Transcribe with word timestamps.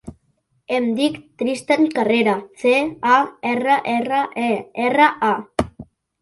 Em 0.77 0.85
dic 0.99 1.17
Tristan 1.41 1.85
Carrera: 1.97 2.33
ce, 2.63 2.71
a, 3.17 3.19
erra, 3.51 3.77
erra, 3.93 4.23
e, 4.49 4.49
erra, 4.89 5.13
a. 5.31 5.71